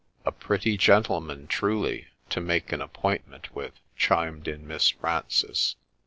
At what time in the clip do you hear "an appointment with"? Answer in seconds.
2.71-3.79